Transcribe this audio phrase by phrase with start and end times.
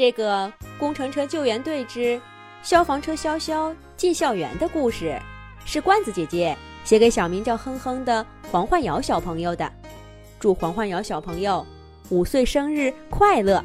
[0.00, 2.18] 这个工程车救援队之
[2.62, 5.20] 消防车潇潇进校园的故事，
[5.66, 9.70] 是罐子姐姐写给小名叫哼哼的黄焕瑶小朋友的。
[10.38, 11.66] 祝黄焕瑶小朋友
[12.08, 13.62] 五岁生日快乐！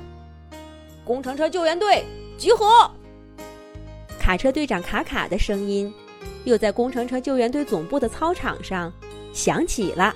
[1.06, 2.04] 工程车救援队
[2.38, 2.92] 集合！
[4.20, 5.94] 卡车队长卡卡的声音
[6.44, 8.92] 又在工程车救援队总部的操场上
[9.32, 10.14] 响起了。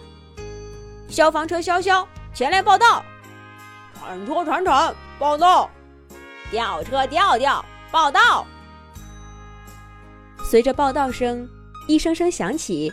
[1.07, 3.05] 消防车潇潇前来报道，
[3.97, 5.69] 铲车铲铲报道，
[6.51, 8.45] 吊车吊吊报道。
[10.43, 11.47] 随着报道声
[11.87, 12.91] 一声声响起，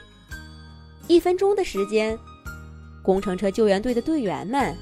[1.08, 2.18] 一分钟的时间。
[3.02, 4.76] 工程车救援队的队员们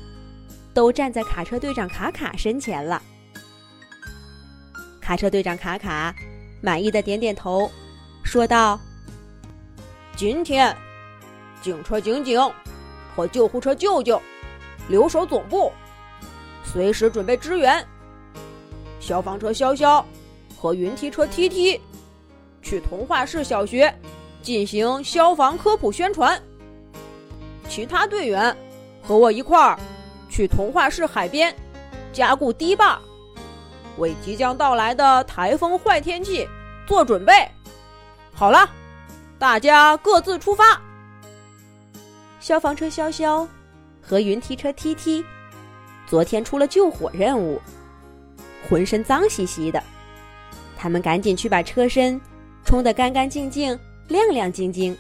[0.73, 3.01] 都站在卡车队长卡卡身前了。
[5.01, 6.15] 卡车队长卡卡
[6.63, 7.71] 满意的点点头，
[8.25, 8.81] 说道
[10.17, 10.75] ：“今天，
[11.61, 12.41] 警车警警
[13.15, 14.21] 和救护车舅舅
[14.89, 15.71] 留守总部，
[16.65, 17.87] 随时准备支援。
[19.05, 20.03] 消防车潇潇
[20.57, 21.79] 和云梯车 T T
[22.63, 23.95] 去童话市小学
[24.41, 26.43] 进行消防科普宣传。”
[27.69, 28.57] 其他队员
[29.03, 29.79] 和我一块儿
[30.31, 31.55] 去童话市海边
[32.15, 32.99] 加固堤坝，
[33.99, 36.49] 为即将到来的台风坏天气
[36.87, 37.47] 做准备。
[38.33, 38.67] 好了，
[39.39, 40.81] 大家各自出发。
[42.41, 43.47] 消防车潇潇
[44.01, 45.23] 和云梯车 T T
[46.07, 47.61] 昨天出了救火任务，
[48.69, 49.83] 浑身脏兮兮的，
[50.77, 52.21] 他们赶紧去把车身
[52.65, 54.97] 冲得干干净净、亮亮晶晶，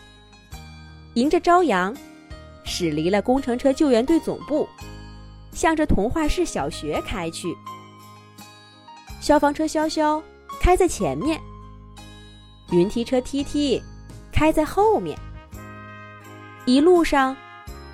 [1.15, 1.95] 迎着朝阳。
[2.67, 4.67] 驶离了工程车救援队总部，
[5.53, 7.55] 向着童话市小学开去。
[9.21, 10.23] 消防车潇潇
[10.63, 11.39] 开在前面，
[12.71, 13.83] 云梯车梯梯
[14.33, 15.19] 开在后面。
[16.65, 17.37] 一路上，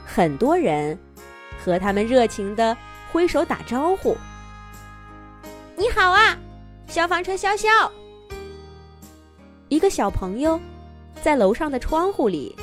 [0.06, 0.96] 很多人
[1.58, 2.76] 和他们热情的
[3.10, 4.16] 挥手打招呼
[5.80, 6.38] ：“你好啊，
[6.88, 7.90] 消防车潇潇！”
[9.70, 10.60] 一个小朋友
[11.22, 12.54] 在楼上的窗户里。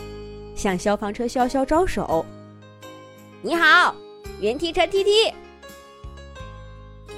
[0.56, 2.24] 向消防车潇潇招手。
[3.42, 3.96] 你好，
[4.40, 5.34] 云梯车 T T。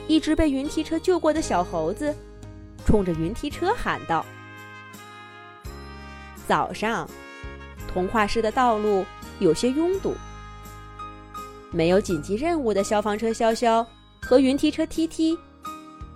[0.08, 2.16] 一只被云梯车救过的小猴子，
[2.86, 4.26] 冲着云梯车喊道
[6.48, 7.10] ：“早上，
[7.94, 9.06] 童话市的道路
[9.40, 10.16] 有些拥堵。
[11.72, 13.86] 没有紧急任务的消防车潇潇
[14.22, 15.38] 和云梯车 T T，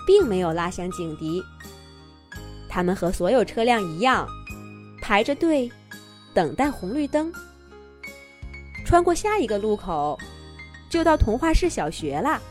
[0.06, 1.44] 并没有拉响警笛。
[2.70, 4.28] 他们和所有车辆一样，
[5.02, 5.72] 排着队。”
[6.34, 7.32] 等待红绿灯，
[8.84, 10.18] 穿过下一个路口，
[10.90, 12.42] 就到童话市小学啦。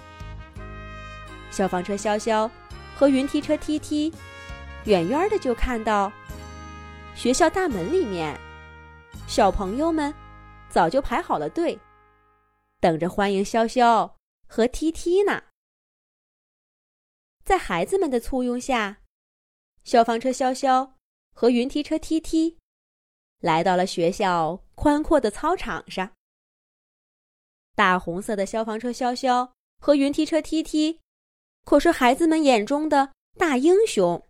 [1.51, 2.49] 消防车潇潇
[2.95, 4.15] 和云梯车 T T，
[4.85, 6.13] 远远的就看到
[7.17, 8.39] 学校大门里面，
[9.27, 10.15] 小朋友们
[10.69, 11.77] 早就排好了队，
[12.79, 14.09] 等着欢迎潇潇
[14.47, 15.43] 和 T T 呢。
[17.45, 19.03] 在孩子们的簇拥下，
[19.85, 20.93] 消防车潇潇
[21.35, 22.59] 和云梯车梯梯。
[23.41, 26.13] 来到了学校宽阔的操场上，
[27.75, 29.51] 大红色的消防车潇潇
[29.81, 31.01] 和云梯车梯梯
[31.65, 34.25] 可是孩子们眼中的大英雄。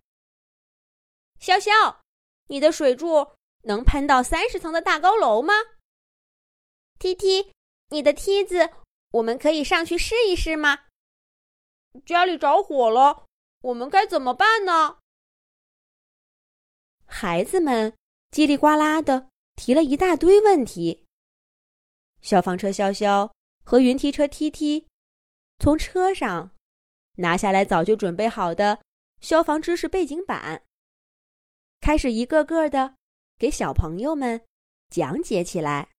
[1.39, 1.97] 潇潇，
[2.47, 3.27] 你的水柱
[3.63, 5.53] 能喷到三十层的大高楼吗
[6.97, 7.51] ？T T，
[7.89, 8.71] 你的梯子
[9.11, 10.85] 我们可以上去试一试吗？
[12.05, 13.25] 家里着火了，
[13.61, 14.99] 我们该怎么办呢？
[17.05, 17.93] 孩子们。
[18.31, 21.05] 叽里呱啦的提了一大堆问题。
[22.19, 23.31] 消防车潇潇
[23.63, 24.87] 和云梯车踢踢
[25.59, 26.49] 从车上
[27.17, 28.81] 拿下来早就准备好的
[29.21, 30.63] 消防知识背景板，
[31.79, 32.95] 开始一个个的
[33.37, 34.43] 给小朋友们
[34.89, 35.91] 讲解起来。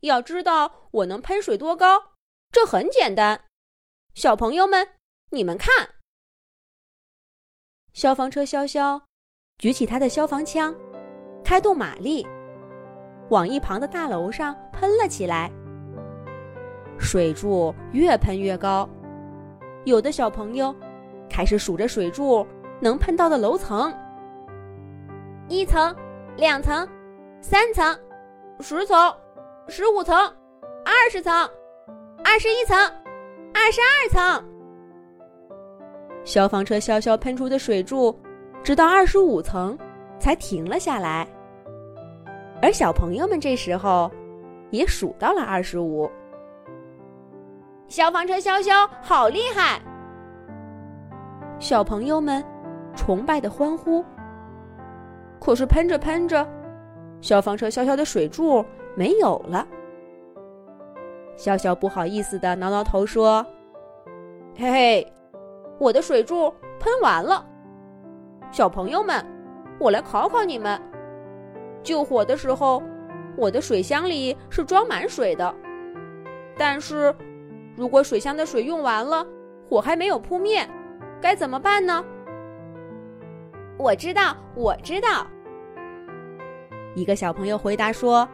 [0.00, 2.12] 要知道我能喷水多高，
[2.52, 3.47] 这很简单。
[4.18, 4.84] 小朋友们，
[5.30, 5.90] 你们看，
[7.92, 9.00] 消防车潇潇
[9.58, 10.74] 举起他的消防枪。
[11.44, 12.26] 开动马力，
[13.30, 15.48] 往一旁的大楼上喷了起来。
[16.98, 18.90] 水柱越喷越高，
[19.84, 20.74] 有的小朋友
[21.30, 22.44] 开始数着水柱
[22.80, 23.94] 能喷到的楼层：
[25.48, 25.94] 一层、
[26.36, 26.84] 两层、
[27.40, 27.96] 三层、
[28.58, 29.16] 十层、
[29.68, 30.16] 十五层、
[30.84, 31.32] 二十层、
[32.24, 32.76] 二十一层、
[33.58, 34.44] 二十二层。
[36.24, 38.16] 消防车潇潇喷出的水柱，
[38.62, 39.76] 直到二十五层
[40.16, 41.26] 才停了下来。
[42.62, 44.08] 而小朋友们这时候
[44.70, 46.08] 也数到了二十五。
[47.88, 49.80] 消防车潇潇好厉害！
[51.58, 52.44] 小朋友们
[52.94, 54.04] 崇拜的欢呼。
[55.40, 56.48] 可是喷着喷着，
[57.20, 58.64] 消防车潇潇的水柱
[58.94, 59.66] 没有了。
[61.38, 63.46] 笑笑不好意思的挠挠头说
[64.58, 65.12] ：“嘿嘿，
[65.78, 67.46] 我的水柱喷完了。
[68.50, 69.24] 小朋友们，
[69.78, 70.80] 我来考考你们：
[71.80, 72.82] 救火的时候，
[73.36, 75.54] 我的水箱里是装满水的，
[76.56, 77.14] 但是
[77.76, 79.24] 如果水箱的水用完了，
[79.64, 80.68] 火还没有扑灭，
[81.20, 82.04] 该怎么办呢？
[83.78, 85.24] 我知道，我知道。
[86.96, 88.28] 一个小朋友回答说：“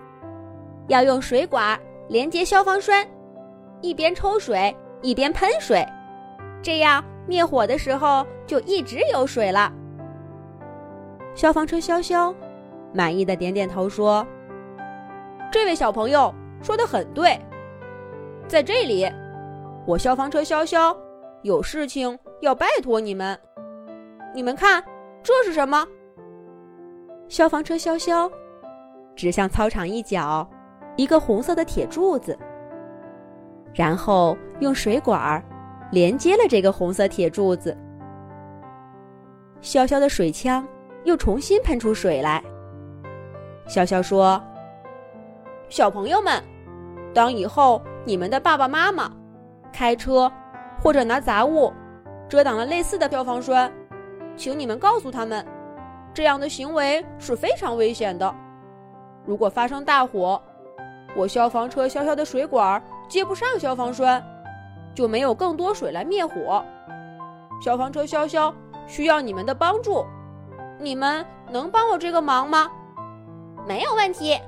[0.89, 1.79] 要用水管
[2.09, 3.07] 连接消防栓，
[3.81, 5.87] 一边抽水一边喷水，
[6.63, 9.73] 这样灭火的时候就一直有水了。”
[11.35, 12.35] 消防车潇潇
[12.93, 14.27] 满意的点点头说
[15.51, 17.39] ：“这位小朋友说的很对，
[18.47, 19.11] 在这里，
[19.87, 20.97] 我消防车潇潇
[21.43, 23.39] 有事情要拜托你们。
[24.35, 24.83] 你们看，
[25.23, 25.87] 这是什么？”
[27.29, 28.31] 消防车潇潇。
[29.17, 30.45] 指向操场一角，
[30.97, 32.39] 一个红色的铁柱子，
[33.73, 35.43] 然后用水管
[35.91, 37.77] 连接了这个红色铁柱子。
[39.61, 40.67] 潇潇的水枪
[41.05, 42.43] 又重新喷出水来。
[43.67, 44.41] 潇潇说
[45.69, 46.43] ：“小朋友们，
[47.15, 49.11] 当以后你们的爸爸妈妈
[49.73, 50.31] 开车
[50.81, 51.73] 或者拿杂物
[52.29, 53.73] 遮挡了类似的消防栓，
[54.37, 55.45] 请你们告诉他们，
[56.13, 58.33] 这样的行为是非常危险的。”
[59.27, 60.41] 如果发生大火，
[61.17, 64.23] 我消防车小小的水管接不上消防栓，
[64.95, 66.65] 就没有更多水来灭火。
[67.63, 68.53] 消防车潇潇
[68.87, 70.05] 需要你们的帮助，
[70.79, 72.69] 你们能帮我这个忙吗？
[73.67, 74.39] 没有问题，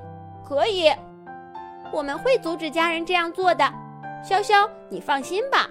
[0.44, 0.90] 可以，
[1.92, 3.64] 我们会阻止家人这样做的。
[4.24, 5.70] 潇潇，你放心吧。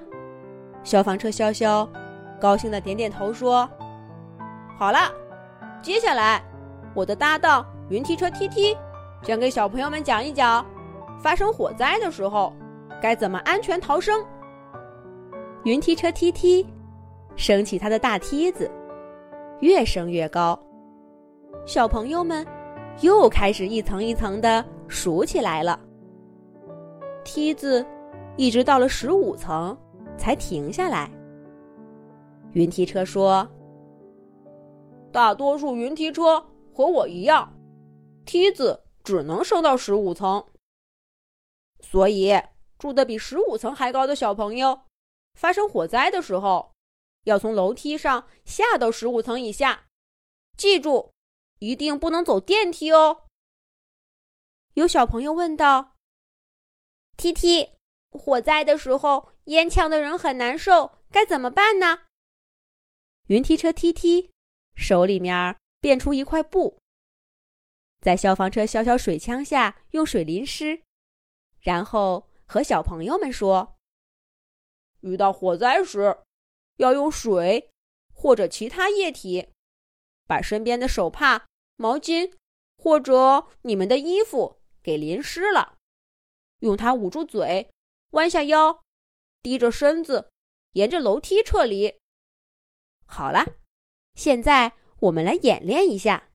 [0.83, 1.87] 消防车潇潇
[2.39, 3.69] 高兴的点点头说
[4.79, 5.11] ：“好了，
[5.81, 6.41] 接下来
[6.93, 8.77] 我的搭档云梯车 T T。”
[9.23, 10.63] 将给小朋友们讲一讲，
[11.19, 12.53] 发生火灾的时候
[13.01, 14.23] 该怎么安全逃生。
[15.63, 16.65] 云梯车 T T
[17.35, 18.69] 升起它的大梯子，
[19.59, 20.57] 越升越高。
[21.65, 22.45] 小朋友们
[23.01, 25.79] 又开始一层一层的数起来了。
[27.23, 27.85] 梯子
[28.37, 29.75] 一直到了十五层
[30.17, 31.09] 才停下来。
[32.53, 33.47] 云梯车说
[35.11, 37.51] ：“大多数云梯车和我一样，
[38.25, 40.43] 梯子。”只能升到十五层，
[41.89, 42.33] 所以
[42.79, 44.81] 住的比十五层还高的小朋友，
[45.35, 46.73] 发生火灾的时候，
[47.25, 49.85] 要从楼梯上下到十五层以下。
[50.57, 51.13] 记住，
[51.59, 53.25] 一定不能走电梯哦。
[54.73, 55.95] 有小朋友问道
[57.15, 57.71] ：“T T，
[58.11, 62.01] 火灾的时候烟呛的人很难受，该怎么办呢？”
[63.27, 64.31] 云梯车 T T
[64.75, 66.79] 手里面变出一块布。
[68.01, 70.83] 在消防车小小水枪下用水淋湿，
[71.65, 73.75] 然后和小朋友们说
[75.01, 76.15] ：“遇到火灾时，
[76.77, 77.71] 要用水
[78.13, 79.49] 或者其他液体，
[80.27, 82.31] 把身边的手帕、毛巾
[82.77, 85.79] 或者你们的衣服给淋湿了，
[86.59, 87.71] 用它捂住嘴，
[88.11, 88.83] 弯下腰，
[89.41, 90.29] 低着身子，
[90.73, 91.99] 沿着楼梯撤离。”
[93.09, 93.43] 好了，
[94.13, 96.29] 现在我们来演练一下。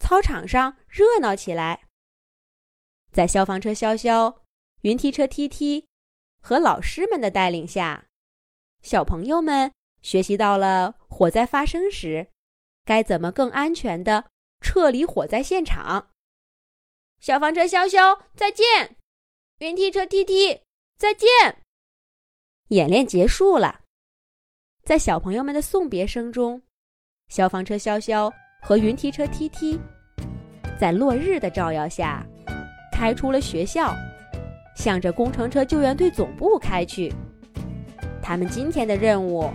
[0.00, 1.85] 操场上热闹起来，
[3.16, 4.36] 在消防车潇潇、
[4.82, 5.86] 云梯车 T T
[6.42, 8.08] 和老师们的带领下，
[8.82, 9.72] 小朋友们
[10.02, 12.26] 学习到了火灾发生时
[12.84, 14.26] 该怎么更安全的
[14.60, 16.10] 撤离火灾现场。
[17.18, 18.98] 消防车潇潇再见，
[19.60, 20.60] 云梯车 T T
[20.98, 21.62] 再见。
[22.68, 23.80] 演练结束了，
[24.84, 26.60] 在小朋友们的送别声中，
[27.28, 28.30] 消防车潇潇。
[28.60, 29.78] 和云梯车 T T，
[30.78, 32.26] 在落日的照耀下，
[32.96, 33.94] 开出了学校，
[34.74, 37.12] 向着工程车救援队总部开去。
[38.22, 39.50] 他们今天的任务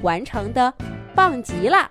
[0.00, 0.72] 完成的
[1.14, 1.90] 棒极了。